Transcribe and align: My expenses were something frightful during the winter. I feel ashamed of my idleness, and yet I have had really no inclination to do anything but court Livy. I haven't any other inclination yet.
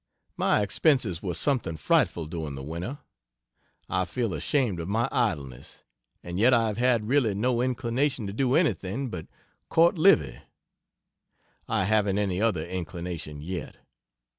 My 0.35 0.61
expenses 0.61 1.21
were 1.21 1.35
something 1.35 1.77
frightful 1.77 2.25
during 2.25 2.55
the 2.55 2.63
winter. 2.63 2.97
I 3.87 4.05
feel 4.05 4.33
ashamed 4.33 4.79
of 4.79 4.87
my 4.89 5.07
idleness, 5.11 5.83
and 6.23 6.39
yet 6.39 6.55
I 6.55 6.65
have 6.69 6.77
had 6.77 7.07
really 7.07 7.35
no 7.35 7.61
inclination 7.61 8.25
to 8.25 8.33
do 8.33 8.55
anything 8.55 9.11
but 9.11 9.27
court 9.69 9.99
Livy. 9.99 10.41
I 11.67 11.83
haven't 11.85 12.17
any 12.17 12.41
other 12.41 12.65
inclination 12.65 13.41
yet. 13.43 13.77